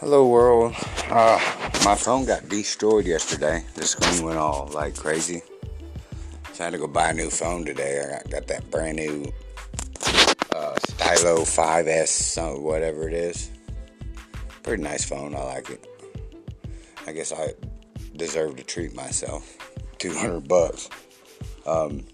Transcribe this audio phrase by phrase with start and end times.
[0.00, 0.74] Hello world.
[1.10, 1.38] Uh,
[1.84, 3.62] my phone got destroyed yesterday.
[3.74, 5.42] The screen went all like crazy.
[6.54, 8.02] So I had to go buy a new phone today.
[8.02, 9.30] I got, got that brand new
[10.54, 13.50] uh, Stylo 5S, whatever it is.
[14.62, 15.34] Pretty nice phone.
[15.34, 15.86] I like it.
[17.06, 17.52] I guess I
[18.16, 19.54] deserve to treat myself.
[19.98, 20.88] 200 bucks.
[21.66, 22.06] Um,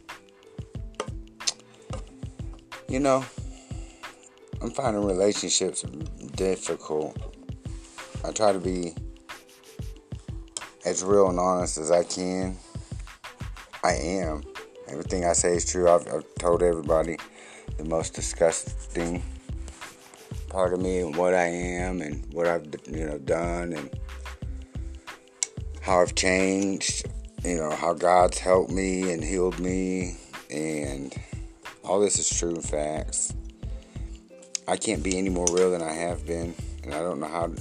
[2.89, 3.25] you know,
[4.61, 5.82] I'm finding relationships
[6.34, 7.16] difficult
[8.26, 8.93] I try to be
[10.85, 12.57] as real and honest as I can.
[13.85, 14.43] I am.
[14.89, 15.89] Everything I say is true.
[15.89, 17.18] I've, I've told everybody
[17.76, 19.22] the most disgusting
[20.49, 23.90] part of me and what I am and what I've you know done and
[25.80, 27.07] how I've changed.
[27.44, 30.16] You know how God's helped me and healed me
[30.50, 31.14] and
[31.85, 33.34] all this is true facts.
[34.66, 37.52] I can't be any more real than I have been, and I don't know how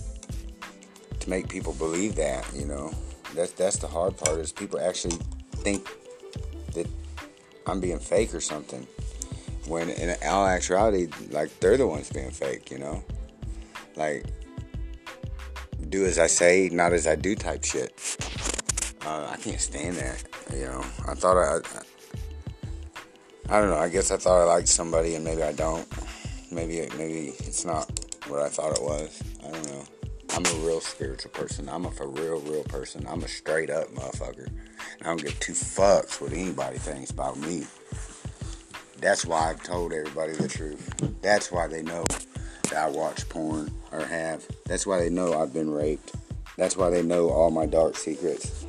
[1.26, 2.94] to make people believe that, you know.
[3.34, 5.18] That's that's the hard part is people actually
[5.58, 5.86] think
[6.74, 6.88] that
[7.68, 8.88] I'm being fake or something.
[9.68, 13.04] When in all actuality, like they're the ones being fake, you know.
[13.96, 14.26] Like
[15.90, 17.92] do as I say, not as I do type shit.
[19.06, 20.84] Uh, I can't stand that, you know.
[21.08, 21.58] I thought I,
[23.50, 23.78] I, I don't know.
[23.78, 25.88] I guess I thought I liked somebody, and maybe I don't.
[26.52, 27.90] Maybe it, maybe it's not
[28.28, 29.22] what I thought it was.
[29.46, 29.84] I don't know.
[30.36, 31.70] I'm a real spiritual person.
[31.70, 33.08] I'm a for real, real person.
[33.10, 34.50] I'm a straight up motherfucker.
[35.00, 37.66] I don't give two fucks what anybody thinks about me.
[39.00, 40.94] That's why I've told everybody the truth.
[41.22, 42.04] That's why they know
[42.64, 44.46] that I watch porn or have.
[44.66, 46.14] That's why they know I've been raped.
[46.58, 48.66] That's why they know all my dark secrets.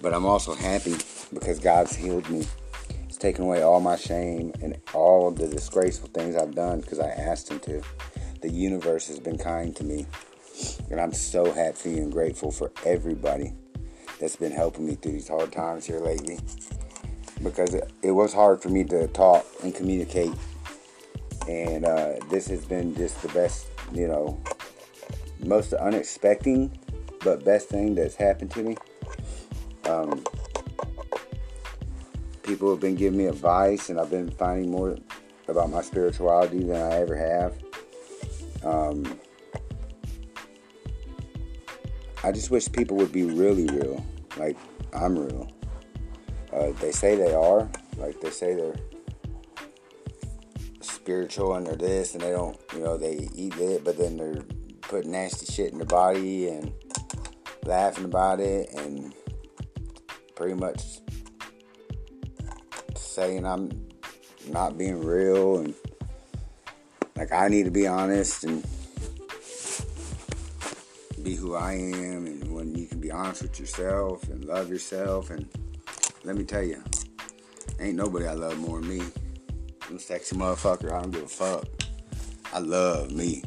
[0.00, 0.94] But I'm also happy
[1.34, 2.46] because God's healed me.
[3.08, 7.08] He's taken away all my shame and all the disgraceful things I've done because I
[7.08, 7.82] asked Him to.
[8.40, 10.06] The universe has been kind to me.
[10.90, 13.52] And I'm so happy and grateful for everybody
[14.18, 16.38] that's been helping me through these hard times here lately.
[17.42, 20.32] Because it, was hard for me to talk and communicate.
[21.48, 24.38] And uh, this has been just the best, you know,
[25.42, 26.70] most unexpected
[27.22, 28.76] but best thing that's happened to me.
[29.84, 30.24] Um,
[32.42, 34.96] people have been giving me advice, and I've been finding more
[35.48, 37.58] about my spirituality than I ever have.
[38.64, 39.18] Um,
[42.22, 44.04] I just wish people would be really real.
[44.36, 44.56] Like
[44.92, 45.50] I'm real.
[46.52, 47.68] Uh, they say they are.
[47.96, 48.76] Like they say they're
[50.80, 54.42] spiritual and they're this and they don't, you know, they eat it, but then they're
[54.82, 56.72] putting nasty shit in their body and
[57.64, 59.14] laughing about it and
[60.34, 60.82] pretty much
[62.96, 63.88] saying I'm
[64.48, 65.74] not being real and
[67.16, 68.64] like I need to be honest and
[71.30, 75.30] be who I am and when you can be honest with yourself and love yourself
[75.30, 75.46] and
[76.24, 76.82] let me tell you,
[77.78, 79.04] ain't nobody I love more than me.
[79.88, 81.66] I'm a sexy motherfucker, I don't give a fuck.
[82.52, 83.44] I love me.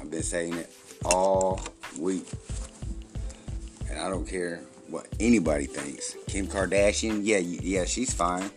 [0.00, 0.72] I've been saying it
[1.04, 1.60] all
[1.96, 2.26] week.
[3.88, 6.16] And I don't care what anybody thinks.
[6.26, 8.50] Kim Kardashian, yeah, yeah, she's fine.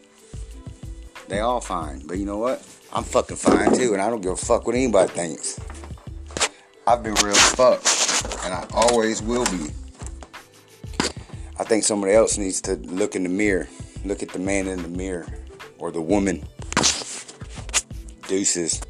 [1.28, 2.02] They all fine.
[2.08, 2.66] But you know what?
[2.92, 5.60] I'm fucking fine too, and I don't give a fuck what anybody thinks.
[6.88, 7.97] I've been real as fuck
[8.47, 9.72] and I always will be.
[11.59, 13.68] I think somebody else needs to look in the mirror,
[14.06, 15.28] look at the man in the mirror
[15.78, 16.47] or the woman.
[18.30, 18.81] Deuces.